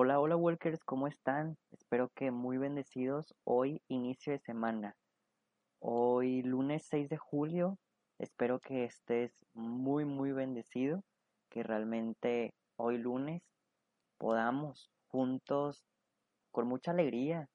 Hola, 0.00 0.20
hola 0.20 0.36
Walkers, 0.36 0.84
¿cómo 0.84 1.08
están? 1.08 1.58
Espero 1.72 2.08
que 2.14 2.30
muy 2.30 2.56
bendecidos 2.56 3.34
hoy 3.42 3.82
inicio 3.88 4.32
de 4.32 4.38
semana. 4.38 4.94
Hoy 5.80 6.42
lunes 6.42 6.86
6 6.88 7.08
de 7.08 7.16
julio, 7.16 7.80
espero 8.20 8.60
que 8.60 8.84
estés 8.84 9.32
muy 9.54 10.04
muy 10.04 10.30
bendecido, 10.30 11.02
que 11.50 11.64
realmente 11.64 12.54
hoy 12.76 12.98
lunes 12.98 13.42
podamos 14.18 14.88
juntos 15.08 15.84
con 16.52 16.68
mucha 16.68 16.92
alegría 16.92 17.48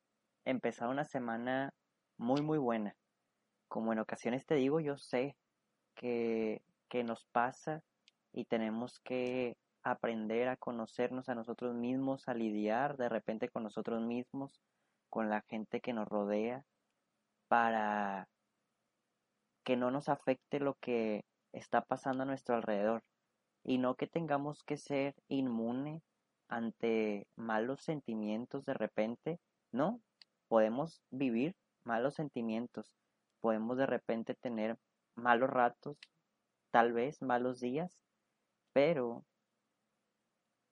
empezar 0.44 0.89
una 0.89 1.05
semana 1.05 1.73
muy 2.18 2.41
muy 2.41 2.57
buena. 2.57 2.94
Como 3.70 3.94
en 3.94 4.00
ocasiones 4.00 4.46
te 4.46 4.55
digo, 4.55 4.82
yo 4.82 4.98
sé 4.98 5.38
que, 5.96 6.62
que 6.89 7.05
nos 7.05 7.23
pasa 7.32 7.82
y 8.34 8.44
tenemos 8.44 9.00
que 9.00 9.55
aprender 9.84 10.47
a 10.47 10.57
conocernos 10.57 11.29
a 11.29 11.36
nosotros 11.36 11.75
mismos, 11.75 12.27
a 12.27 12.34
lidiar 12.34 12.98
de 12.98 13.09
repente 13.09 13.49
con 13.49 13.63
nosotros 13.63 14.02
mismos, 14.02 14.62
con 15.09 15.30
la 15.30 15.41
gente 15.41 15.81
que 15.81 15.94
nos 15.94 16.08
rodea, 16.08 16.63
para 17.48 18.27
que 19.63 19.75
no 19.77 19.91
nos 19.91 20.09
afecte 20.09 20.59
lo 20.59 20.75
que 20.75 21.25
está 21.52 21.81
pasando 21.81 22.23
a 22.23 22.25
nuestro 22.25 22.55
alrededor. 22.55 23.03
Y 23.63 23.77
no 23.77 23.95
que 23.95 24.08
tengamos 24.08 24.63
que 24.63 24.77
ser 24.77 25.16
inmune 25.27 26.02
ante 26.50 27.27
malos 27.36 27.81
sentimientos 27.81 28.66
de 28.66 28.73
repente, 28.73 29.39
no, 29.72 30.02
podemos 30.47 31.02
vivir 31.09 31.55
malos 31.84 32.16
sentimientos, 32.16 32.95
podemos 33.41 33.77
de 33.77 33.86
repente 33.86 34.36
tener 34.36 34.77
malos 35.16 35.50
ratos, 35.50 35.97
tal 36.72 36.94
vez 36.94 37.22
malos 37.22 37.59
días, 37.59 37.97
pero 38.73 39.23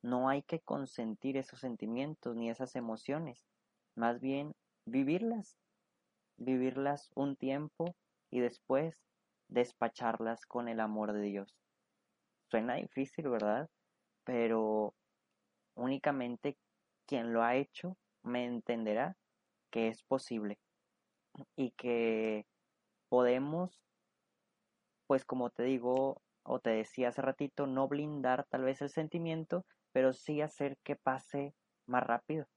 no 0.02 0.30
hay 0.30 0.42
que 0.44 0.60
consentir 0.60 1.38
esos 1.38 1.60
sentimientos 1.60 2.36
ni 2.36 2.50
esas 2.50 2.76
emociones, 2.76 3.46
más 3.96 4.20
bien 4.20 4.54
vivirlas, 4.86 5.58
vivirlas 6.38 7.12
un 7.16 7.36
tiempo 7.36 7.96
y 8.30 8.40
después 8.40 9.04
despacharlas 9.48 10.46
con 10.46 10.68
el 10.68 10.80
amor 10.80 11.14
de 11.14 11.22
Dios. 11.22 11.56
Suena 12.50 12.76
difícil, 12.76 13.30
¿verdad? 13.30 13.70
Pero 14.24 14.94
únicamente 15.76 16.58
quien 17.06 17.34
lo 17.34 17.44
ha 17.44 17.56
hecho 17.56 17.98
me 18.24 18.46
entenderá 18.46 19.18
que 19.70 19.88
es 19.88 20.04
posible 20.04 20.60
y 21.56 21.72
que 21.72 22.46
podemos, 23.10 23.82
pues 25.08 25.26
como 25.26 25.50
te 25.50 25.64
digo 25.64 26.22
o 26.44 26.60
te 26.60 26.72
decía 26.72 27.10
hace 27.10 27.22
ratito, 27.22 27.68
no 27.68 27.88
blindar 27.88 28.46
tal 28.50 28.64
vez 28.64 28.82
el 28.82 28.90
sentimiento, 28.90 29.66
pero 29.92 30.14
sí 30.14 30.42
hacer 30.42 30.78
que 30.84 30.96
pase 30.96 31.54
más 31.86 32.04
rápido. 32.04 32.48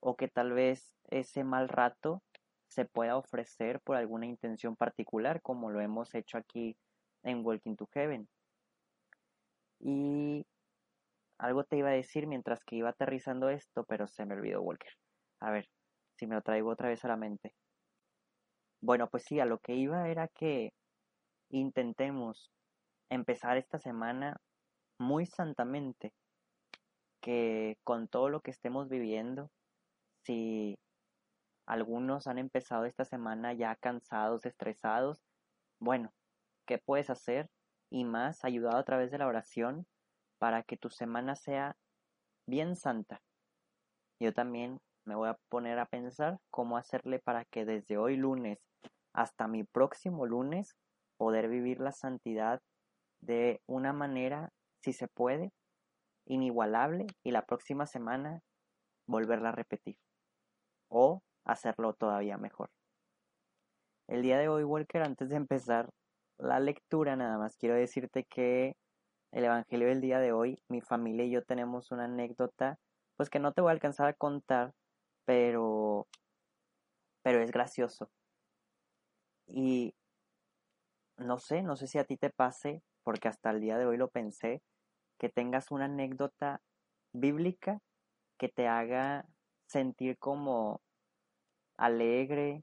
O 0.00 0.16
que 0.16 0.28
tal 0.28 0.52
vez 0.52 0.94
ese 1.08 1.44
mal 1.44 1.68
rato 1.68 2.22
se 2.68 2.84
pueda 2.84 3.16
ofrecer 3.16 3.80
por 3.80 3.96
alguna 3.96 4.26
intención 4.26 4.76
particular, 4.76 5.40
como 5.42 5.70
lo 5.70 5.80
hemos 5.80 6.14
hecho 6.14 6.38
aquí 6.38 6.76
en 7.22 7.44
Walking 7.44 7.76
to 7.76 7.88
Heaven. 7.92 8.28
Y 9.80 10.46
algo 11.38 11.64
te 11.64 11.76
iba 11.76 11.88
a 11.88 11.92
decir 11.92 12.26
mientras 12.26 12.64
que 12.64 12.76
iba 12.76 12.90
aterrizando 12.90 13.48
esto, 13.50 13.84
pero 13.84 14.06
se 14.06 14.24
me 14.24 14.34
olvidó, 14.34 14.62
Walker. 14.62 14.92
A 15.40 15.50
ver, 15.50 15.68
si 16.14 16.26
me 16.26 16.34
lo 16.34 16.42
traigo 16.42 16.70
otra 16.70 16.88
vez 16.88 17.04
a 17.04 17.08
la 17.08 17.16
mente. 17.16 17.54
Bueno, 18.80 19.08
pues 19.08 19.24
sí, 19.24 19.40
a 19.40 19.46
lo 19.46 19.58
que 19.58 19.74
iba 19.74 20.08
era 20.08 20.28
que 20.28 20.72
intentemos 21.50 22.50
empezar 23.10 23.56
esta 23.56 23.78
semana 23.78 24.36
muy 24.98 25.26
santamente 25.26 26.12
que 27.20 27.78
con 27.84 28.08
todo 28.08 28.28
lo 28.28 28.40
que 28.40 28.50
estemos 28.50 28.88
viviendo, 28.88 29.50
si 30.24 30.78
algunos 31.66 32.26
han 32.26 32.38
empezado 32.38 32.84
esta 32.84 33.04
semana 33.04 33.52
ya 33.52 33.76
cansados, 33.76 34.46
estresados, 34.46 35.20
bueno, 35.80 36.12
¿qué 36.66 36.78
puedes 36.78 37.10
hacer? 37.10 37.50
Y 37.90 38.04
más, 38.04 38.44
ayudado 38.44 38.78
a 38.78 38.84
través 38.84 39.10
de 39.10 39.18
la 39.18 39.26
oración 39.26 39.86
para 40.38 40.62
que 40.62 40.76
tu 40.76 40.90
semana 40.90 41.34
sea 41.34 41.76
bien 42.46 42.76
santa. 42.76 43.20
Yo 44.20 44.32
también 44.32 44.80
me 45.04 45.14
voy 45.14 45.28
a 45.28 45.38
poner 45.48 45.78
a 45.78 45.86
pensar 45.86 46.38
cómo 46.50 46.76
hacerle 46.76 47.18
para 47.18 47.44
que 47.44 47.64
desde 47.64 47.98
hoy 47.98 48.16
lunes 48.16 48.58
hasta 49.12 49.48
mi 49.48 49.64
próximo 49.64 50.26
lunes 50.26 50.76
poder 51.16 51.48
vivir 51.48 51.80
la 51.80 51.92
santidad 51.92 52.60
de 53.20 53.62
una 53.66 53.92
manera 53.92 54.52
si 54.86 54.92
se 54.92 55.08
puede, 55.08 55.52
inigualable 56.26 57.08
y 57.24 57.32
la 57.32 57.44
próxima 57.44 57.86
semana 57.86 58.40
volverla 59.08 59.48
a 59.48 59.52
repetir 59.52 59.96
o 60.88 61.22
hacerlo 61.44 61.94
todavía 61.94 62.38
mejor. 62.38 62.70
El 64.06 64.22
día 64.22 64.38
de 64.38 64.48
hoy, 64.48 64.62
Walker, 64.62 65.02
antes 65.02 65.28
de 65.28 65.34
empezar 65.34 65.90
la 66.38 66.60
lectura, 66.60 67.16
nada 67.16 67.36
más 67.36 67.56
quiero 67.56 67.74
decirte 67.74 68.22
que 68.30 68.76
el 69.32 69.44
Evangelio 69.44 69.88
del 69.88 70.00
día 70.00 70.20
de 70.20 70.30
hoy, 70.30 70.62
mi 70.68 70.80
familia 70.80 71.24
y 71.24 71.32
yo 71.32 71.42
tenemos 71.42 71.90
una 71.90 72.04
anécdota, 72.04 72.78
pues 73.16 73.28
que 73.28 73.40
no 73.40 73.52
te 73.52 73.62
voy 73.62 73.70
a 73.70 73.72
alcanzar 73.72 74.06
a 74.06 74.14
contar, 74.14 74.72
pero, 75.24 76.06
pero 77.22 77.40
es 77.40 77.50
gracioso. 77.50 78.08
Y 79.48 79.96
no 81.16 81.38
sé, 81.38 81.62
no 81.62 81.74
sé 81.74 81.88
si 81.88 81.98
a 81.98 82.04
ti 82.04 82.16
te 82.16 82.30
pase, 82.30 82.84
porque 83.02 83.28
hasta 83.28 83.50
el 83.50 83.60
día 83.60 83.78
de 83.78 83.86
hoy 83.86 83.96
lo 83.96 84.08
pensé, 84.08 84.62
que 85.18 85.28
tengas 85.28 85.70
una 85.70 85.86
anécdota 85.86 86.60
bíblica 87.12 87.80
que 88.38 88.48
te 88.48 88.68
haga 88.68 89.26
sentir 89.66 90.18
como 90.18 90.80
alegre, 91.76 92.62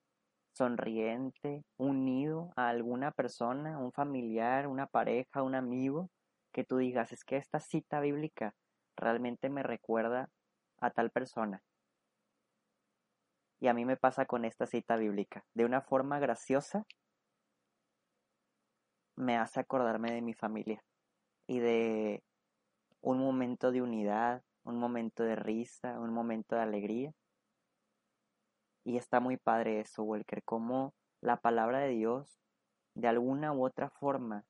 sonriente, 0.53 1.63
unido 1.77 2.53
a 2.55 2.69
alguna 2.69 3.11
persona, 3.11 3.79
un 3.79 3.91
familiar, 3.91 4.67
una 4.67 4.87
pareja, 4.87 5.41
un 5.41 5.55
amigo, 5.55 6.09
que 6.51 6.63
tú 6.63 6.77
digas, 6.77 7.11
es 7.11 7.23
que 7.23 7.37
esta 7.37 7.59
cita 7.59 7.99
bíblica 7.99 8.53
realmente 8.95 9.49
me 9.49 9.63
recuerda 9.63 10.29
a 10.79 10.91
tal 10.91 11.09
persona. 11.09 11.63
Y 13.59 13.67
a 13.67 13.73
mí 13.73 13.85
me 13.85 13.97
pasa 13.97 14.25
con 14.25 14.45
esta 14.45 14.67
cita 14.67 14.97
bíblica. 14.97 15.45
De 15.53 15.65
una 15.65 15.81
forma 15.81 16.19
graciosa, 16.19 16.85
me 19.15 19.37
hace 19.37 19.59
acordarme 19.59 20.11
de 20.11 20.21
mi 20.21 20.33
familia 20.33 20.83
y 21.47 21.59
de 21.59 22.23
un 23.03 23.19
momento 23.19 23.71
de 23.71 23.81
unidad, 23.81 24.43
un 24.63 24.79
momento 24.79 25.23
de 25.23 25.35
risa, 25.35 25.99
un 25.99 26.13
momento 26.13 26.55
de 26.55 26.61
alegría. 26.61 27.13
Y 28.85 28.97
está 28.97 29.19
muy 29.19 29.37
padre 29.37 29.81
eso, 29.81 30.03
Walker, 30.03 30.41
como 30.43 30.93
la 31.21 31.37
palabra 31.37 31.79
de 31.79 31.89
Dios, 31.89 32.39
de 32.95 33.09
alguna 33.09 33.51
u 33.51 33.65
otra 33.65 33.89
forma, 33.89 34.45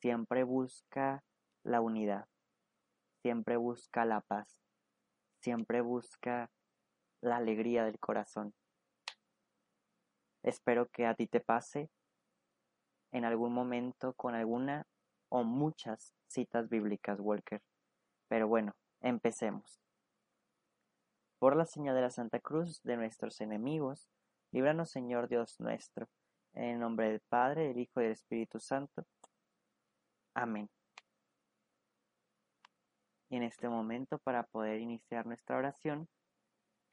siempre 0.00 0.44
busca 0.44 1.24
la 1.64 1.80
unidad, 1.80 2.26
siempre 3.22 3.56
busca 3.56 4.04
la 4.04 4.20
paz, 4.20 4.58
siempre 5.40 5.80
busca 5.80 6.50
la 7.22 7.38
alegría 7.38 7.84
del 7.84 7.98
corazón. 7.98 8.52
Espero 10.42 10.90
que 10.90 11.06
a 11.06 11.14
ti 11.14 11.26
te 11.26 11.40
pase 11.40 11.88
en 13.12 13.24
algún 13.24 13.54
momento 13.54 14.12
con 14.12 14.34
alguna 14.34 14.86
o 15.30 15.42
muchas 15.42 16.14
citas 16.26 16.68
bíblicas, 16.68 17.18
Walker. 17.18 17.62
Pero 18.28 18.48
bueno, 18.48 18.74
empecemos. 19.00 19.80
Por 21.38 21.56
la 21.56 21.66
señal 21.66 21.94
de 21.94 22.02
la 22.02 22.10
Santa 22.10 22.40
Cruz 22.40 22.82
de 22.82 22.96
nuestros 22.96 23.40
enemigos, 23.40 24.08
líbranos 24.50 24.90
Señor 24.90 25.28
Dios 25.28 25.60
nuestro, 25.60 26.08
en 26.54 26.64
el 26.64 26.78
nombre 26.78 27.10
del 27.10 27.20
Padre, 27.20 27.68
del 27.68 27.78
Hijo 27.78 28.00
y 28.00 28.04
del 28.04 28.12
Espíritu 28.12 28.60
Santo. 28.60 29.04
Amén. 30.34 30.70
Y 33.28 33.36
en 33.36 33.42
este 33.42 33.68
momento, 33.68 34.18
para 34.18 34.44
poder 34.44 34.80
iniciar 34.80 35.26
nuestra 35.26 35.56
oración, 35.56 36.08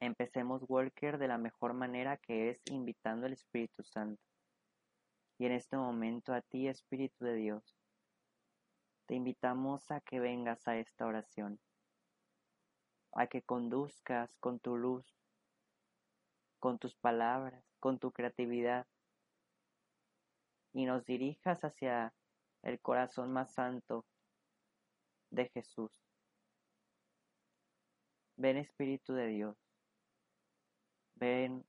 empecemos 0.00 0.64
Walker 0.68 1.18
de 1.18 1.28
la 1.28 1.38
mejor 1.38 1.72
manera 1.72 2.16
que 2.16 2.50
es 2.50 2.60
invitando 2.66 3.26
al 3.26 3.32
Espíritu 3.32 3.82
Santo. 3.84 4.20
Y 5.38 5.46
en 5.46 5.52
este 5.52 5.76
momento 5.76 6.34
a 6.34 6.40
ti, 6.40 6.68
Espíritu 6.68 7.24
de 7.24 7.34
Dios, 7.34 7.76
te 9.12 9.16
invitamos 9.16 9.90
a 9.90 10.00
que 10.00 10.20
vengas 10.20 10.66
a 10.66 10.78
esta 10.78 11.04
oración, 11.04 11.60
a 13.12 13.26
que 13.26 13.42
conduzcas 13.42 14.34
con 14.38 14.58
tu 14.58 14.78
luz, 14.78 15.04
con 16.58 16.78
tus 16.78 16.96
palabras, 16.96 17.62
con 17.78 17.98
tu 17.98 18.10
creatividad 18.10 18.86
y 20.72 20.86
nos 20.86 21.04
dirijas 21.04 21.62
hacia 21.62 22.14
el 22.62 22.80
corazón 22.80 23.34
más 23.34 23.52
santo 23.52 24.06
de 25.28 25.50
Jesús. 25.50 25.90
Ven 28.38 28.56
Espíritu 28.56 29.12
de 29.12 29.26
Dios, 29.26 29.58
ven 31.16 31.66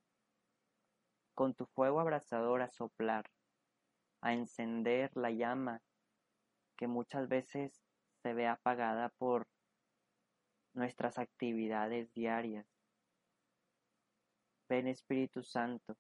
con 1.35 1.53
tu 1.53 1.65
fuego 1.65 1.99
abrazador 1.99 2.61
a 2.61 2.69
soplar, 2.69 3.29
a 4.21 4.31
encender 4.31 5.11
la 5.17 5.31
llama 5.31 5.81
que 6.83 6.87
muchas 6.87 7.29
veces 7.29 7.81
se 8.23 8.33
ve 8.33 8.45
apagada 8.45 9.07
por 9.17 9.47
nuestras 10.73 11.17
actividades 11.17 12.11
diarias. 12.13 12.67
Ven 14.67 14.87
Espíritu 14.87 15.43
Santo. 15.43 15.95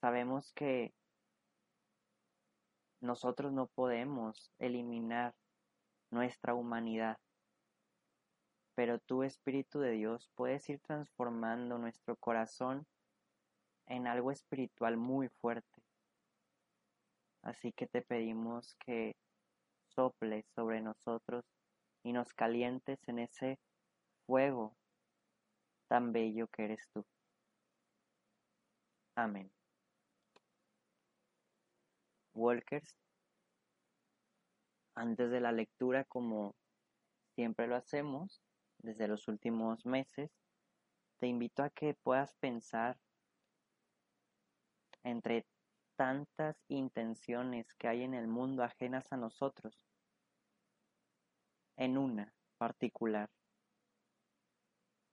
Sabemos 0.00 0.52
que 0.52 0.92
nosotros 3.00 3.52
no 3.52 3.68
podemos 3.68 4.50
eliminar 4.58 5.32
nuestra 6.10 6.52
humanidad, 6.52 7.20
pero 8.74 8.98
tú, 8.98 9.22
Espíritu 9.22 9.78
de 9.78 9.92
Dios, 9.92 10.28
puedes 10.34 10.68
ir 10.68 10.80
transformando 10.80 11.78
nuestro 11.78 12.16
corazón 12.16 12.84
en 13.86 14.08
algo 14.08 14.32
espiritual 14.32 14.96
muy 14.96 15.28
fuerte. 15.28 15.81
Así 17.42 17.72
que 17.72 17.86
te 17.86 18.02
pedimos 18.02 18.76
que 18.76 19.16
soples 19.88 20.46
sobre 20.54 20.80
nosotros 20.80 21.44
y 22.04 22.12
nos 22.12 22.32
calientes 22.32 22.98
en 23.08 23.18
ese 23.18 23.58
fuego 24.26 24.76
tan 25.88 26.12
bello 26.12 26.48
que 26.48 26.64
eres 26.64 26.88
tú. 26.92 27.04
Amén. 29.14 29.50
Walkers, 32.34 32.96
antes 34.94 35.30
de 35.30 35.40
la 35.40 35.52
lectura, 35.52 36.04
como 36.04 36.54
siempre 37.34 37.66
lo 37.66 37.76
hacemos 37.76 38.40
desde 38.78 39.08
los 39.08 39.28
últimos 39.28 39.84
meses, 39.84 40.30
te 41.18 41.26
invito 41.26 41.62
a 41.62 41.70
que 41.70 41.94
puedas 42.02 42.34
pensar 42.36 42.98
entre 45.04 45.44
tantas 45.96 46.56
intenciones 46.68 47.74
que 47.74 47.88
hay 47.88 48.02
en 48.02 48.14
el 48.14 48.26
mundo 48.26 48.62
ajenas 48.62 49.04
a 49.10 49.16
nosotros, 49.16 49.86
en 51.76 51.98
una 51.98 52.32
particular, 52.58 53.28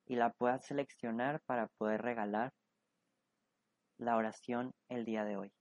y 0.05 0.15
la 0.15 0.31
puedas 0.31 0.65
seleccionar 0.65 1.41
para 1.45 1.67
poder 1.77 2.01
regalar 2.01 2.51
la 3.97 4.15
oración 4.17 4.73
el 4.87 5.05
día 5.05 5.23
de 5.25 5.37
hoy. 5.37 5.58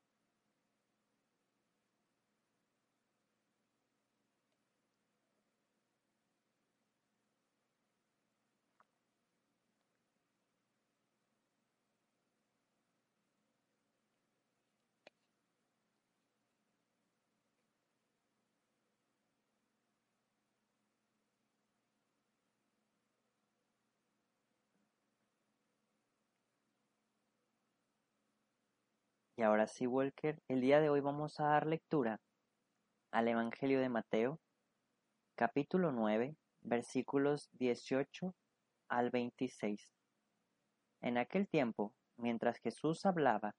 Y 29.39 29.45
ahora 29.45 29.69
sí, 29.69 29.87
Walker, 29.87 30.43
el 30.49 30.61
día 30.61 30.81
de 30.81 30.91
hoy 30.91 30.99
vamos 30.99 31.39
a 31.39 31.45
dar 31.45 31.65
lectura 31.69 32.21
al 33.13 33.29
Evangelio 33.29 33.79
de 33.79 33.89
Mateo, 33.89 34.41
capítulo 35.37 35.93
9, 35.93 36.35
versículos 36.63 37.49
18 37.53 38.35
al 38.89 39.11
26. 39.11 39.95
En 41.03 41.19
aquel 41.19 41.47
tiempo, 41.47 41.95
mientras 42.17 42.59
Jesús 42.59 43.07
hablaba, 43.07 43.55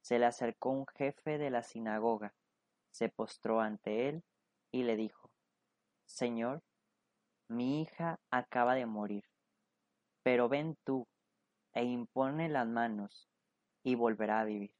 se 0.00 0.20
le 0.20 0.26
acercó 0.26 0.70
un 0.70 0.86
jefe 0.94 1.38
de 1.38 1.50
la 1.50 1.64
sinagoga, 1.64 2.32
se 2.92 3.08
postró 3.08 3.60
ante 3.60 4.08
él 4.08 4.22
y 4.70 4.84
le 4.84 4.94
dijo, 4.94 5.32
Señor, 6.04 6.62
mi 7.48 7.82
hija 7.82 8.20
acaba 8.30 8.76
de 8.76 8.86
morir, 8.86 9.24
pero 10.22 10.48
ven 10.48 10.76
tú 10.84 11.08
e 11.72 11.82
impone 11.82 12.48
las 12.48 12.68
manos 12.68 13.28
y 13.82 13.96
volverá 13.96 14.38
a 14.38 14.44
vivir. 14.44 14.70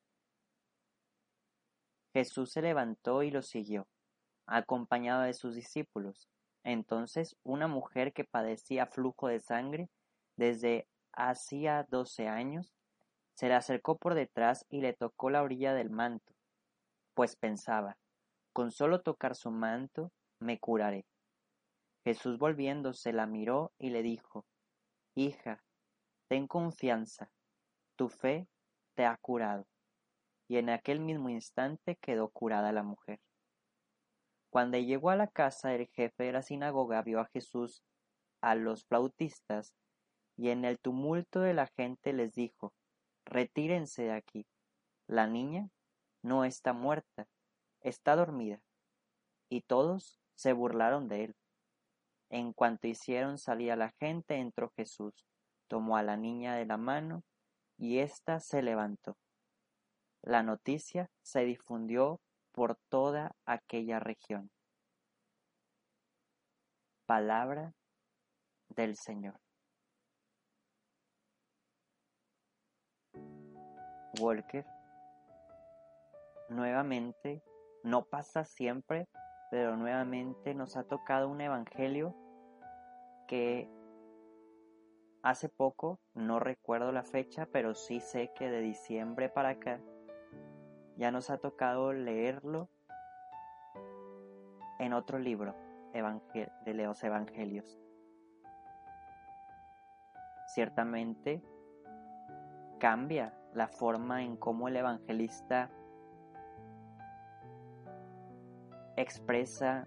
Jesús 2.17 2.53
se 2.53 2.63
levantó 2.63 3.23
y 3.23 3.31
lo 3.31 3.43
siguió, 3.43 3.87
acompañado 4.47 5.21
de 5.21 5.35
sus 5.35 5.55
discípulos. 5.55 6.31
Entonces 6.65 7.37
una 7.43 7.69
mujer 7.69 8.15
que 8.15 8.25
padecía 8.25 8.87
flujo 8.87 9.29
de 9.29 9.39
sangre 9.39 9.91
desde 10.35 10.89
hacía 11.13 11.87
doce 11.91 12.27
años, 12.27 12.73
se 13.35 13.49
le 13.49 13.55
acercó 13.55 13.99
por 13.99 14.15
detrás 14.15 14.65
y 14.71 14.81
le 14.81 14.95
tocó 14.95 15.29
la 15.29 15.43
orilla 15.43 15.75
del 15.75 15.91
manto, 15.91 16.33
pues 17.13 17.37
pensaba, 17.37 17.99
con 18.55 18.71
solo 18.71 19.03
tocar 19.03 19.37
su 19.37 19.51
manto 19.51 20.11
me 20.41 20.59
curaré. 20.59 21.05
Jesús 22.03 22.39
volviéndose 22.39 23.13
la 23.13 23.27
miró 23.27 23.73
y 23.79 23.91
le 23.91 24.03
dijo, 24.03 24.47
Hija, 25.15 25.63
ten 26.29 26.47
confianza, 26.47 27.31
tu 27.95 28.09
fe 28.09 28.49
te 28.95 29.05
ha 29.05 29.19
curado 29.19 29.67
y 30.49 30.59
en 30.59 30.71
aquel 30.71 31.01
mismo 31.01 31.29
instante 31.29 31.97
quedó 31.97 32.29
curada 32.29 32.73
la 32.73 32.83
mujer. 32.83 33.21
Cuando 34.51 34.79
llegó 34.79 35.11
a 35.11 35.17
la 35.17 35.27
casa 35.27 35.75
el 35.75 35.89
jefe 35.89 36.25
de 36.25 36.33
la 36.33 36.43
sinagoga 36.43 37.03
vio 37.03 37.21
a 37.21 37.27
Jesús, 37.27 37.83
a 38.41 38.55
los 38.55 38.85
flautistas, 38.85 39.75
y 40.37 40.51
en 40.51 40.65
el 40.65 40.79
tumulto 40.79 41.41
de 41.41 41.55
la 41.55 41.67
gente 41.67 42.13
les 42.13 42.35
dijo, 42.35 42.73
Retírense 43.25 44.05
de 44.05 44.13
aquí. 44.13 44.47
La 45.09 45.27
niña 45.27 45.69
no 46.23 46.45
está 46.45 46.73
muerta, 46.73 47.27
está 47.81 48.15
dormida. 48.15 48.61
Y 49.49 49.63
todos 49.63 50.21
se 50.35 50.53
burlaron 50.53 51.09
de 51.09 51.25
él. 51.25 51.37
En 52.31 52.53
cuanto 52.53 52.89
hicieron 52.89 53.39
salir 53.39 53.73
a 53.73 53.77
la 53.77 53.91
gente, 53.99 54.37
entró 54.37 54.73
Jesús, 54.77 55.27
tomó 55.69 55.97
a 55.97 56.03
la 56.03 56.17
niña 56.17 56.55
de 56.55 56.67
la 56.67 56.77
mano, 56.77 57.25
y 57.79 57.99
ésta 57.99 58.41
se 58.41 58.63
levantó. 58.63 59.17
La 60.27 60.43
noticia 60.43 61.09
se 61.23 61.45
difundió 61.45 62.21
por 62.51 62.75
toda 62.89 63.37
aquella 63.45 64.01
región. 64.01 64.51
Palabra 67.07 67.75
del 68.71 68.97
Señor. 68.97 69.39
Walker, 74.21 74.67
nuevamente, 76.49 77.41
no 77.85 78.03
pasa 78.07 78.45
siempre, 78.45 79.07
pero 79.53 79.77
nuevamente 79.77 80.55
nos 80.55 80.77
ha 80.77 80.83
tocado 80.83 81.29
un 81.29 81.41
evangelio 81.41 82.17
que 83.29 83.71
hace 85.23 85.49
poco, 85.49 86.01
no 86.15 86.41
recuerdo 86.41 86.91
la 86.91 87.05
fecha, 87.05 87.47
pero 87.53 87.77
sí 87.77 88.01
sé 88.01 88.33
que 88.35 88.51
de 88.51 88.61
diciembre 88.61 89.29
para 89.29 89.51
acá, 89.51 89.81
ya 90.97 91.11
nos 91.11 91.31
ha 91.31 91.39
tocado 91.39 91.93
leerlo 91.93 92.69
en 94.79 94.93
otro 94.93 95.19
libro 95.19 95.55
de 95.93 96.75
los 96.75 97.03
Evangelios. 97.03 97.79
Ciertamente 100.47 101.43
cambia 102.79 103.35
la 103.55 103.69
forma 103.69 104.23
en 104.23 104.37
cómo 104.37 104.69
el 104.69 104.77
evangelista 104.77 105.71
expresa, 108.97 109.87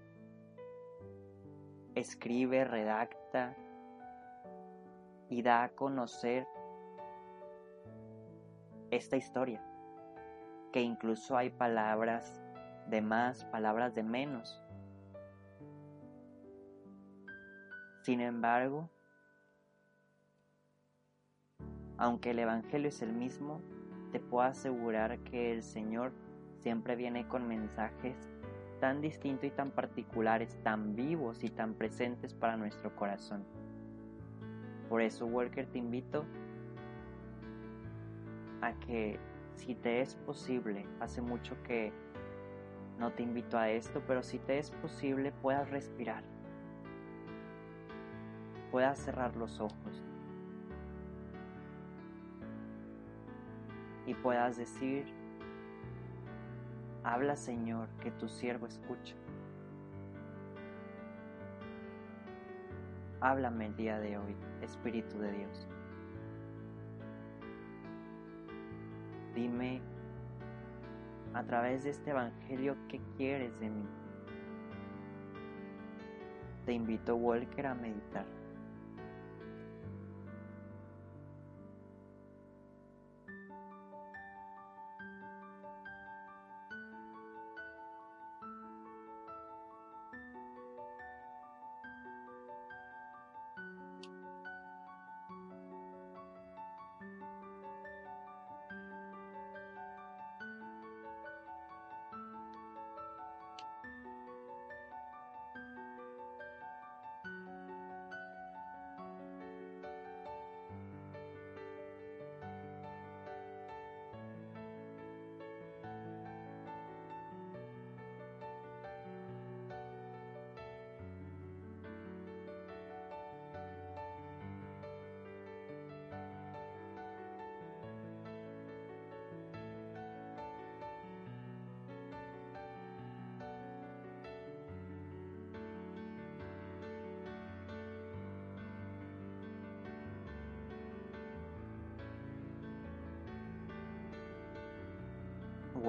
escribe, 1.96 2.66
redacta 2.66 3.56
y 5.30 5.42
da 5.44 5.64
a 5.64 5.70
conocer 5.70 6.48
esta 8.90 9.18
historia 9.18 9.64
que 10.72 10.82
incluso 10.82 11.38
hay 11.38 11.50
palabras 11.50 12.42
de 12.88 13.02
más, 13.02 13.46
palabras 13.46 13.96
de 13.96 14.04
menos. 14.04 14.62
Sin 18.02 18.22
embargo, 18.22 18.90
aunque 21.98 22.32
el 22.32 22.40
Evangelio 22.40 22.90
es 22.90 23.02
el 23.02 23.14
mismo, 23.14 23.62
te 24.12 24.20
puedo 24.20 24.44
asegurar 24.44 25.20
que 25.20 25.52
el 25.52 25.64
Señor 25.64 26.12
siempre 26.62 26.96
viene 26.96 27.28
con 27.28 27.48
mensajes 27.48 28.16
tan 28.80 29.02
distintos 29.02 29.46
y 29.46 29.52
tan 29.52 29.72
particulares, 29.72 30.58
tan 30.64 30.96
vivos 30.96 31.44
y 31.44 31.50
tan 31.50 31.74
presentes 31.74 32.34
para 32.34 32.58
nuestro 32.58 32.96
corazón. 32.96 33.44
Por 34.88 35.02
eso, 35.02 35.26
Walker, 35.26 35.68
te 35.68 35.78
invito 35.78 36.26
a 38.62 38.74
que 38.80 39.20
si 39.60 39.76
te 39.76 40.00
es 40.00 40.16
posible, 40.16 40.86
hace 41.02 41.22
mucho 41.22 41.62
que 41.64 41.92
no 42.98 43.12
te 43.12 43.24
invito 43.24 43.58
a 43.58 43.70
esto, 43.70 44.02
pero 44.08 44.24
si 44.24 44.40
te 44.40 44.58
es 44.58 44.72
posible, 44.72 45.34
puedas 45.34 45.70
respirar, 45.70 46.24
puedas 48.72 48.98
cerrar 49.00 49.36
los 49.36 49.60
ojos 49.60 50.02
y 54.06 54.14
puedas 54.14 54.56
decir, 54.56 55.06
habla 57.04 57.36
Señor, 57.36 57.90
que 58.02 58.12
tu 58.12 58.30
siervo 58.30 58.66
escucha. 58.66 59.16
Háblame 63.20 63.66
el 63.66 63.76
día 63.76 64.00
de 64.00 64.18
hoy, 64.18 64.36
Espíritu 64.62 65.20
de 65.20 65.32
Dios. 65.34 65.68
Dime 69.40 69.80
a 71.34 71.42
través 71.46 71.86
de 71.86 71.92
este 71.92 72.10
Evangelio 72.10 72.76
qué 72.90 73.00
quieres 73.16 73.58
de 73.62 73.70
mí. 73.70 73.86
Te 76.66 76.74
invito, 76.74 77.16
Walker, 77.16 77.68
a 77.68 77.74
meditar. 77.74 78.26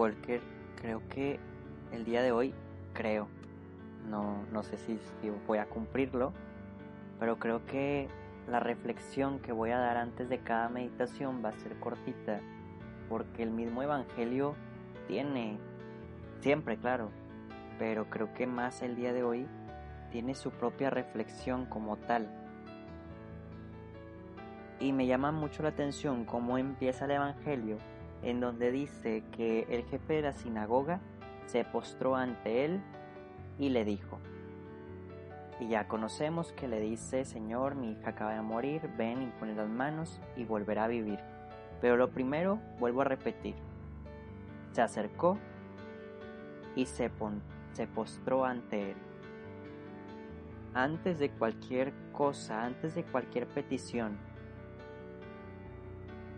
Walker, 0.01 0.41
creo 0.81 1.03
que 1.11 1.39
el 1.93 2.07
día 2.07 2.23
de 2.23 2.33
hoy, 2.33 2.55
creo, 2.95 3.29
no, 4.09 4.47
no 4.51 4.63
sé 4.63 4.79
si, 4.79 4.99
si 5.21 5.29
voy 5.47 5.59
a 5.59 5.67
cumplirlo, 5.67 6.33
pero 7.19 7.39
creo 7.39 7.67
que 7.67 8.09
la 8.49 8.61
reflexión 8.61 9.41
que 9.41 9.53
voy 9.53 9.73
a 9.73 9.79
dar 9.79 9.99
antes 9.99 10.31
de 10.31 10.39
cada 10.39 10.71
meditación 10.71 11.45
va 11.45 11.51
a 11.51 11.53
ser 11.53 11.79
cortita, 11.81 12.41
porque 13.11 13.43
el 13.43 13.51
mismo 13.51 13.83
Evangelio 13.83 14.55
tiene, 15.07 15.59
siempre 16.41 16.79
claro, 16.79 17.11
pero 17.79 18.09
creo 18.09 18.33
que 18.33 18.47
más 18.47 18.81
el 18.81 18.97
día 18.97 19.13
de 19.13 19.23
hoy 19.23 19.47
tiene 20.11 20.35
su 20.35 20.51
propia 20.51 20.89
reflexión 20.89 21.67
como 21.67 21.99
tal. 21.99 22.27
Y 24.81 24.95
me 24.95 25.07
llama 25.07 25.31
mucho 25.31 25.63
la 25.63 25.69
atención 25.69 26.25
cómo 26.25 26.57
empieza 26.57 27.05
el 27.05 27.11
Evangelio 27.11 27.77
en 28.23 28.41
donde 28.41 28.71
dice 28.71 29.25
que 29.33 29.67
el 29.71 29.85
jefe 29.85 30.15
de 30.15 30.23
la 30.23 30.33
sinagoga 30.33 31.01
se 31.47 31.65
postró 31.65 32.17
ante 32.17 32.65
él 32.65 32.81
y 33.59 33.71
le 33.71 33.85
dijo, 33.85 34.19
y 35.61 35.69
ya 35.69 35.87
conocemos 35.89 36.53
que 36.53 36.69
le 36.69 36.81
dice, 36.81 37.25
Señor, 37.25 37.75
mi 37.75 37.93
hija 37.93 38.11
acaba 38.11 38.33
de 38.33 38.41
morir, 38.41 38.89
ven 38.97 39.23
y 39.23 39.27
pone 39.39 39.55
las 39.55 39.69
manos 39.69 40.21
y 40.37 40.45
volverá 40.45 40.85
a 40.85 40.89
vivir. 40.89 41.19
Pero 41.83 41.97
lo 41.97 42.11
primero, 42.11 42.59
vuelvo 42.79 43.03
a 43.03 43.05
repetir, 43.05 43.55
se 44.73 44.81
acercó 44.81 45.39
y 46.75 46.87
se, 46.87 47.11
se 47.73 47.87
postró 47.87 48.47
ante 48.47 48.93
él. 48.93 48.97
Antes 50.73 51.19
de 51.19 51.31
cualquier 51.31 51.93
cosa, 52.13 52.65
antes 52.65 52.95
de 52.95 53.05
cualquier 53.05 53.47
petición, 53.47 54.17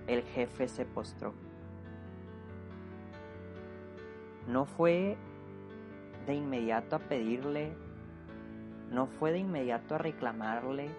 el 0.09 0.23
jefe 0.23 0.67
se 0.67 0.85
postró 0.85 1.33
no 4.53 4.67
fue 4.67 5.17
de 6.27 6.35
inmediato 6.35 6.97
a 6.97 6.99
pedirle, 6.99 7.73
no 8.91 9.07
fue 9.07 9.33
de 9.33 9.39
inmediato 9.39 9.95
a 9.95 9.99
reclamarle, 9.99 10.91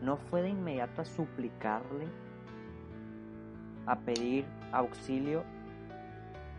no 0.00 0.16
fue 0.16 0.42
de 0.42 0.50
inmediato 0.50 1.02
a 1.02 1.04
suplicarle, 1.04 2.06
a 3.86 3.98
pedir 3.98 4.46
auxilio. 4.70 5.42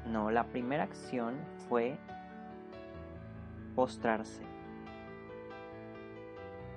No, 0.06 0.32
la 0.32 0.44
primera 0.44 0.84
acción 0.84 1.36
fue 1.70 1.98
postrarse. 3.74 4.44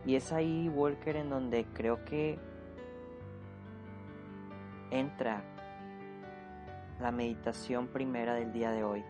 Y 0.07 0.14
es 0.14 0.33
ahí, 0.33 0.69
Walker, 0.69 1.17
en 1.17 1.31
donde 1.31 1.67
creo 1.75 2.05
que 2.05 2.38
entra 4.91 5.43
la 7.00 7.11
meditación 7.11 7.88
primera 7.88 8.35
del 8.35 8.53
día 8.53 8.71
de 8.71 8.85
hoy. 8.85 9.05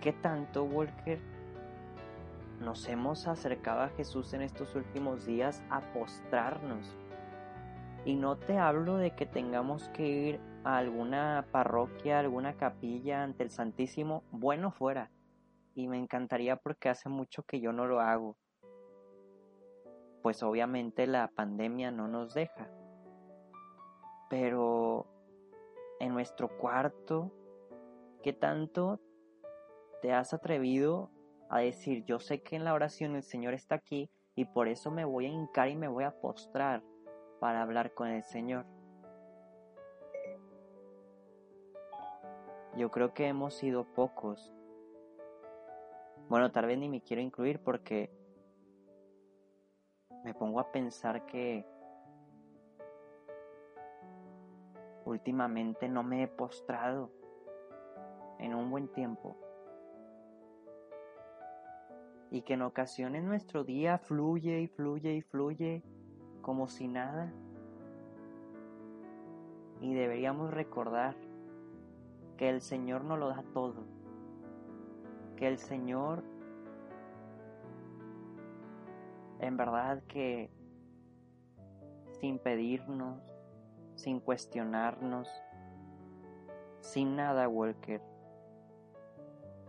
¿Qué 0.00 0.14
tanto, 0.14 0.64
Walker, 0.64 1.20
nos 2.58 2.88
hemos 2.88 3.26
acercado 3.26 3.82
a 3.82 3.90
Jesús 3.90 4.32
en 4.32 4.40
estos 4.40 4.74
últimos 4.74 5.26
días 5.26 5.62
a 5.68 5.82
postrarnos? 5.92 6.96
Y 8.06 8.16
no 8.16 8.38
te 8.38 8.56
hablo 8.56 8.96
de 8.96 9.10
que 9.14 9.26
tengamos 9.26 9.90
que 9.90 10.08
ir 10.08 10.40
a 10.64 10.78
alguna 10.78 11.44
parroquia, 11.52 12.18
alguna 12.18 12.56
capilla 12.56 13.22
ante 13.22 13.42
el 13.42 13.50
Santísimo, 13.50 14.24
bueno 14.30 14.70
fuera. 14.70 15.10
Y 15.74 15.86
me 15.86 15.98
encantaría 15.98 16.56
porque 16.56 16.88
hace 16.88 17.10
mucho 17.10 17.42
que 17.42 17.60
yo 17.60 17.74
no 17.74 17.84
lo 17.84 18.00
hago. 18.00 18.38
Pues 20.22 20.42
obviamente 20.42 21.06
la 21.06 21.28
pandemia 21.28 21.90
no 21.90 22.08
nos 22.08 22.32
deja. 22.32 22.70
Pero 24.30 25.06
en 25.98 26.14
nuestro 26.14 26.48
cuarto, 26.56 27.30
¿qué 28.22 28.32
tanto 28.32 28.98
te 30.00 30.12
has 30.12 30.32
atrevido 30.32 31.10
a 31.48 31.60
decir, 31.60 32.04
yo 32.04 32.18
sé 32.18 32.42
que 32.42 32.56
en 32.56 32.64
la 32.64 32.74
oración 32.74 33.16
el 33.16 33.22
Señor 33.22 33.54
está 33.54 33.74
aquí 33.74 34.10
y 34.34 34.44
por 34.44 34.68
eso 34.68 34.90
me 34.90 35.04
voy 35.04 35.26
a 35.26 35.30
hincar 35.30 35.68
y 35.68 35.76
me 35.76 35.88
voy 35.88 36.04
a 36.04 36.20
postrar 36.20 36.82
para 37.40 37.62
hablar 37.62 37.92
con 37.92 38.08
el 38.08 38.22
Señor. 38.22 38.64
Yo 42.76 42.90
creo 42.90 43.12
que 43.12 43.26
hemos 43.26 43.54
sido 43.54 43.84
pocos. 43.84 44.54
Bueno, 46.28 46.52
tal 46.52 46.66
vez 46.66 46.78
ni 46.78 46.88
me 46.88 47.02
quiero 47.02 47.20
incluir 47.20 47.60
porque 47.60 48.10
me 50.24 50.34
pongo 50.34 50.60
a 50.60 50.70
pensar 50.70 51.26
que 51.26 51.66
últimamente 55.04 55.88
no 55.88 56.04
me 56.04 56.22
he 56.22 56.28
postrado 56.28 57.10
en 58.38 58.54
un 58.54 58.70
buen 58.70 58.86
tiempo 58.92 59.49
y 62.30 62.42
que 62.42 62.54
en 62.54 62.62
ocasiones 62.62 63.24
nuestro 63.24 63.64
día 63.64 63.98
fluye 63.98 64.60
y 64.60 64.68
fluye 64.68 65.14
y 65.14 65.20
fluye 65.20 65.82
como 66.42 66.68
si 66.68 66.86
nada. 66.86 67.32
Y 69.80 69.94
deberíamos 69.94 70.52
recordar 70.52 71.16
que 72.36 72.48
el 72.48 72.60
Señor 72.60 73.04
nos 73.04 73.18
lo 73.18 73.28
da 73.28 73.42
todo, 73.52 73.84
que 75.36 75.48
el 75.48 75.58
Señor 75.58 76.22
en 79.40 79.56
verdad 79.56 80.02
que 80.04 80.50
sin 82.20 82.38
pedirnos, 82.38 83.18
sin 83.94 84.20
cuestionarnos, 84.20 85.28
sin 86.80 87.16
nada, 87.16 87.48
Walker, 87.48 88.02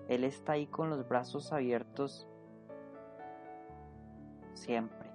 Él 0.09 0.25
está 0.25 0.53
ahí 0.53 0.67
con 0.67 0.89
los 0.89 1.07
brazos 1.07 1.53
abiertos 1.53 2.27
siempre. 4.61 5.09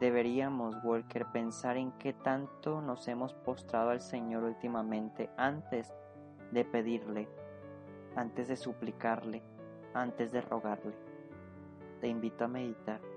Deberíamos, 0.00 0.82
Walker, 0.82 1.26
pensar 1.26 1.76
en 1.76 1.92
qué 1.92 2.12
tanto 2.12 2.80
nos 2.80 3.06
hemos 3.06 3.34
postrado 3.34 3.90
al 3.90 4.00
Señor 4.00 4.44
últimamente 4.44 5.30
antes 5.36 5.92
de 6.50 6.64
pedirle, 6.64 7.28
antes 8.16 8.48
de 8.48 8.56
suplicarle, 8.56 9.42
antes 9.94 10.32
de 10.32 10.40
rogarle. 10.40 10.94
Te 12.00 12.08
invito 12.08 12.44
a 12.44 12.48
meditar. 12.48 13.09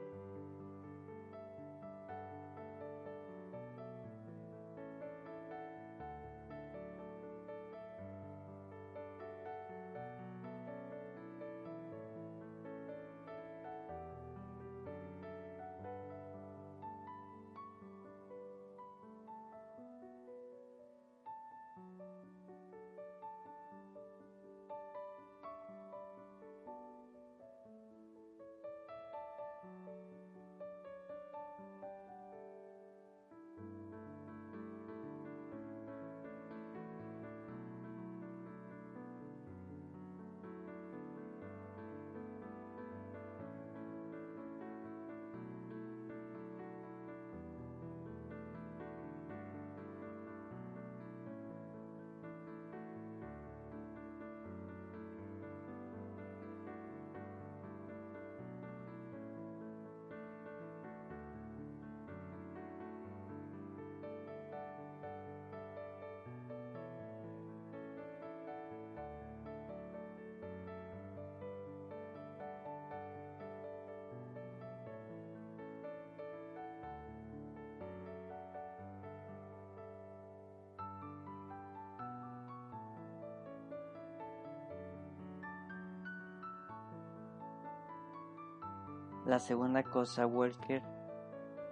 La 89.25 89.39
segunda 89.39 89.83
cosa, 89.83 90.27
Walker, 90.27 90.81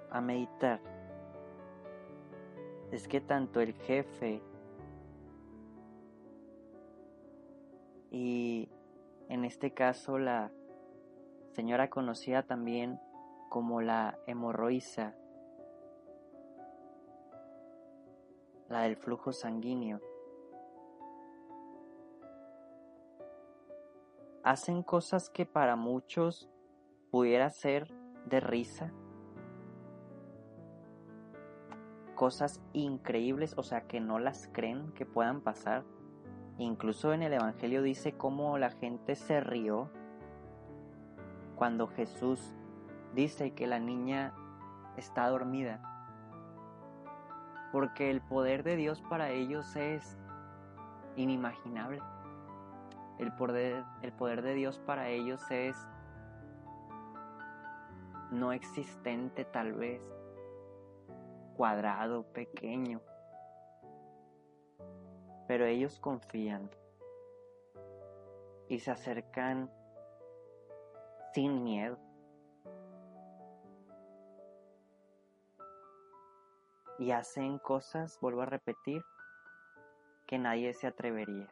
a 0.09 0.21
meditar, 0.21 0.79
es 2.91 3.09
que 3.09 3.19
tanto 3.19 3.59
el 3.59 3.73
jefe 3.73 4.41
y 8.09 8.69
en 9.27 9.43
este 9.43 9.73
caso 9.73 10.17
la 10.17 10.51
señora 11.51 11.89
conocida 11.89 12.43
también 12.43 12.99
como 13.49 13.81
la 13.81 14.17
hemorroísa, 14.27 15.13
la 18.69 18.83
del 18.83 18.95
flujo 18.95 19.33
sanguíneo, 19.33 19.99
hacen 24.43 24.83
cosas 24.83 25.29
que 25.29 25.45
para 25.45 25.75
muchos 25.75 26.49
pudiera 27.11 27.49
ser 27.49 27.93
de 28.25 28.39
risa, 28.39 28.91
cosas 32.15 32.61
increíbles, 32.73 33.53
o 33.57 33.63
sea, 33.63 33.81
que 33.87 33.99
no 33.99 34.19
las 34.19 34.49
creen 34.53 34.91
que 34.93 35.05
puedan 35.05 35.41
pasar. 35.41 35.83
Incluso 36.57 37.13
en 37.13 37.23
el 37.23 37.33
Evangelio 37.33 37.81
dice 37.81 38.13
cómo 38.13 38.57
la 38.57 38.69
gente 38.69 39.15
se 39.15 39.41
rió 39.41 39.89
cuando 41.55 41.87
Jesús 41.87 42.55
dice 43.15 43.53
que 43.53 43.67
la 43.67 43.79
niña 43.79 44.33
está 44.97 45.27
dormida. 45.27 45.81
Porque 47.71 48.11
el 48.11 48.21
poder 48.21 48.63
de 48.63 48.75
Dios 48.75 49.01
para 49.09 49.31
ellos 49.31 49.75
es 49.75 50.17
inimaginable. 51.15 52.01
El 53.17 53.33
poder, 53.33 53.83
el 54.01 54.13
poder 54.13 54.41
de 54.41 54.53
Dios 54.53 54.79
para 54.79 55.09
ellos 55.09 55.41
es 55.49 55.75
no 58.31 58.53
existente 58.53 59.45
tal 59.45 59.73
vez, 59.73 60.01
cuadrado, 61.55 62.23
pequeño. 62.31 63.01
Pero 65.47 65.65
ellos 65.65 65.99
confían 65.99 66.71
y 68.69 68.79
se 68.79 68.89
acercan 68.89 69.69
sin 71.33 71.63
miedo. 71.63 71.97
Y 76.97 77.11
hacen 77.11 77.57
cosas, 77.59 78.17
vuelvo 78.21 78.43
a 78.43 78.45
repetir, 78.45 79.03
que 80.25 80.37
nadie 80.37 80.73
se 80.73 80.87
atrevería. 80.87 81.49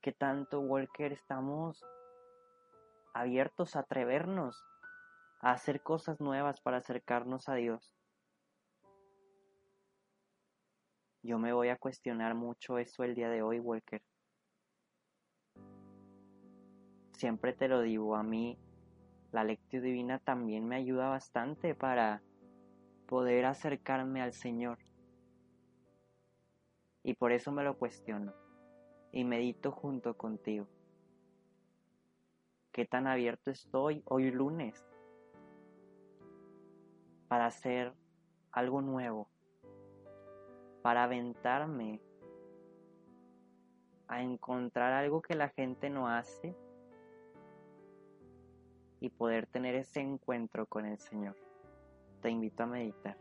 ¿Qué 0.00 0.12
tanto, 0.12 0.60
Walker, 0.60 1.12
estamos 1.12 1.84
abiertos 3.14 3.76
a 3.76 3.80
atrevernos 3.80 4.64
a 5.40 5.52
hacer 5.52 5.82
cosas 5.82 6.20
nuevas 6.20 6.60
para 6.60 6.78
acercarnos 6.78 7.48
a 7.48 7.54
Dios? 7.54 7.94
Yo 11.22 11.38
me 11.38 11.52
voy 11.52 11.68
a 11.68 11.76
cuestionar 11.76 12.34
mucho 12.34 12.78
eso 12.78 13.04
el 13.04 13.14
día 13.14 13.28
de 13.28 13.42
hoy, 13.42 13.60
Walker. 13.60 14.02
Siempre 17.12 17.52
te 17.52 17.68
lo 17.68 17.80
digo, 17.80 18.16
a 18.16 18.24
mí 18.24 18.58
la 19.30 19.44
lectura 19.44 19.82
divina 19.82 20.18
también 20.18 20.66
me 20.66 20.76
ayuda 20.76 21.08
bastante 21.08 21.74
para 21.74 22.22
poder 23.06 23.44
acercarme 23.44 24.20
al 24.20 24.32
Señor. 24.32 24.78
Y 27.04 27.14
por 27.14 27.32
eso 27.32 27.52
me 27.52 27.62
lo 27.62 27.78
cuestiono 27.78 28.32
y 29.12 29.24
medito 29.24 29.70
junto 29.70 30.16
contigo. 30.16 30.66
¿Qué 32.72 32.86
tan 32.86 33.06
abierto 33.06 33.50
estoy 33.50 34.02
hoy 34.06 34.30
lunes 34.30 34.82
para 37.28 37.44
hacer 37.44 37.92
algo 38.50 38.80
nuevo? 38.80 39.28
Para 40.80 41.04
aventarme 41.04 42.00
a 44.08 44.22
encontrar 44.22 44.94
algo 44.94 45.20
que 45.20 45.34
la 45.34 45.50
gente 45.50 45.90
no 45.90 46.08
hace 46.08 46.56
y 49.00 49.10
poder 49.10 49.46
tener 49.46 49.74
ese 49.74 50.00
encuentro 50.00 50.64
con 50.64 50.86
el 50.86 50.98
Señor. 50.98 51.36
Te 52.22 52.30
invito 52.30 52.62
a 52.62 52.66
meditar. 52.66 53.18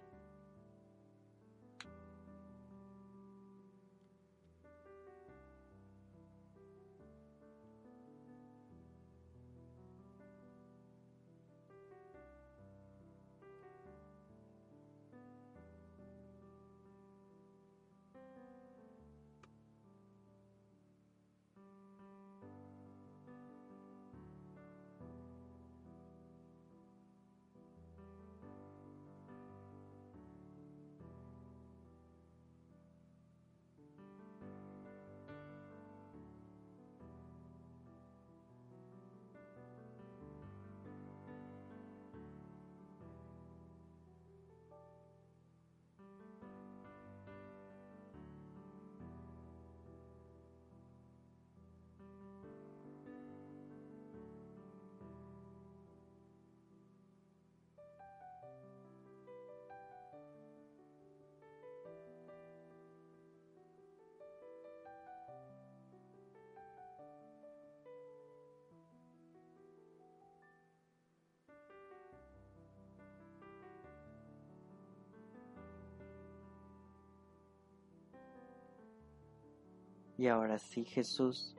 Y 80.22 80.28
ahora 80.28 80.60
sí, 80.60 80.86
Jesús, 80.86 81.56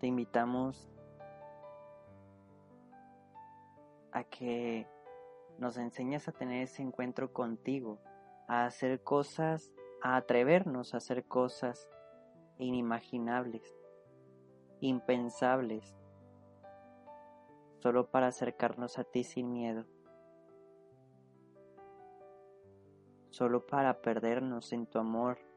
te 0.00 0.08
invitamos 0.08 0.90
a 4.10 4.24
que 4.24 4.88
nos 5.58 5.76
enseñes 5.76 6.26
a 6.26 6.32
tener 6.32 6.64
ese 6.64 6.82
encuentro 6.82 7.32
contigo, 7.32 8.00
a 8.48 8.64
hacer 8.64 9.04
cosas, 9.04 9.70
a 10.02 10.16
atrevernos 10.16 10.94
a 10.94 10.96
hacer 10.96 11.24
cosas 11.26 11.88
inimaginables, 12.58 13.78
impensables, 14.80 15.94
solo 17.78 18.10
para 18.10 18.26
acercarnos 18.26 18.98
a 18.98 19.04
ti 19.04 19.22
sin 19.22 19.52
miedo, 19.52 19.86
solo 23.30 23.64
para 23.64 24.02
perdernos 24.02 24.72
en 24.72 24.86
tu 24.86 24.98
amor 24.98 25.51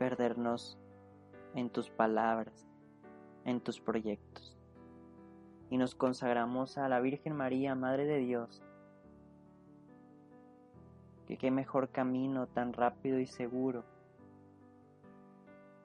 perdernos 0.00 0.78
en 1.54 1.68
tus 1.68 1.90
palabras, 1.90 2.66
en 3.44 3.60
tus 3.60 3.82
proyectos. 3.82 4.56
Y 5.68 5.76
nos 5.76 5.94
consagramos 5.94 6.78
a 6.78 6.88
la 6.88 7.00
Virgen 7.00 7.36
María, 7.36 7.74
Madre 7.74 8.06
de 8.06 8.16
Dios, 8.16 8.62
que 11.26 11.36
qué 11.36 11.50
mejor 11.50 11.90
camino 11.90 12.46
tan 12.46 12.72
rápido 12.72 13.18
y 13.18 13.26
seguro 13.26 13.84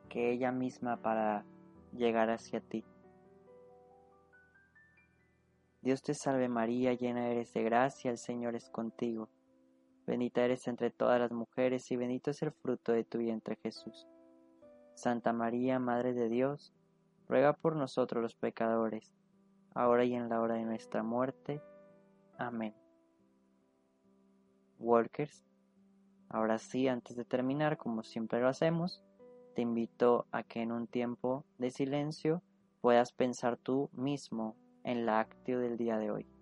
que 0.08 0.32
ella 0.32 0.54
misma 0.54 0.96
para 0.96 1.44
llegar 1.92 2.30
hacia 2.30 2.62
ti. 2.62 2.86
Dios 5.82 6.02
te 6.02 6.14
salve 6.14 6.48
María, 6.48 6.94
llena 6.94 7.28
eres 7.28 7.52
de 7.54 7.64
gracia, 7.64 8.12
el 8.12 8.18
Señor 8.18 8.56
es 8.56 8.70
contigo. 8.70 9.28
Bendita 10.08 10.44
eres 10.44 10.68
entre 10.68 10.92
todas 10.92 11.20
las 11.20 11.32
mujeres 11.32 11.90
y 11.92 11.96
bendito 11.96 12.32
es 12.32 12.42
el 12.44 12.52
fruto 12.52 12.92
de 12.92 13.04
tu 13.04 13.18
vientre 13.18 13.58
Jesús. 13.64 14.08
Santa 14.94 15.34
María, 15.34 15.80
Madre 15.80 16.14
de 16.14 16.30
Dios, 16.30 16.74
ruega 17.28 17.54
por 17.54 17.76
nosotros 17.76 18.22
los 18.22 18.36
pecadores, 18.36 19.16
ahora 19.74 20.06
y 20.06 20.14
en 20.14 20.30
la 20.30 20.40
hora 20.42 20.56
de 20.56 20.64
nuestra 20.64 21.04
muerte. 21.04 21.62
Amén. 22.38 22.76
Workers, 24.80 25.44
ahora 26.30 26.60
sí, 26.60 26.88
antes 26.88 27.16
de 27.16 27.26
terminar, 27.26 27.78
como 27.78 28.04
siempre 28.04 28.40
lo 28.40 28.48
hacemos, 28.48 29.04
te 29.56 29.62
invito 29.62 30.28
a 30.32 30.44
que 30.44 30.62
en 30.62 30.72
un 30.72 30.86
tiempo 30.86 31.46
de 31.58 31.72
silencio 31.72 32.44
puedas 32.82 33.12
pensar 33.12 33.58
tú 33.58 33.90
mismo 33.94 34.56
en 34.84 35.06
la 35.06 35.20
actio 35.20 35.60
del 35.60 35.78
día 35.78 35.98
de 35.98 36.12
hoy. 36.12 36.35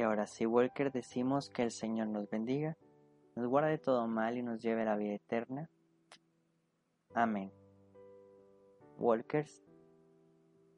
Y 0.00 0.02
ahora 0.02 0.26
si 0.26 0.46
Walker 0.46 0.90
decimos 0.90 1.50
que 1.50 1.62
el 1.62 1.70
Señor 1.70 2.08
nos 2.08 2.30
bendiga, 2.30 2.74
nos 3.36 3.46
guarde 3.48 3.72
de 3.72 3.76
todo 3.76 4.06
mal 4.06 4.38
y 4.38 4.42
nos 4.42 4.62
lleve 4.62 4.80
a 4.80 4.86
la 4.86 4.96
vida 4.96 5.12
eterna. 5.12 5.68
Amén. 7.12 7.52
Walkers, 8.96 9.62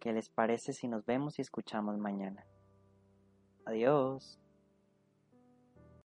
¿qué 0.01 0.13
les 0.13 0.29
parece 0.29 0.73
si 0.73 0.89
nos 0.89 1.07
vemos 1.07 1.39
y 1.39 1.43
escuchamos 1.43 1.99
mañana? 1.99 2.45
Adiós. 3.65 4.42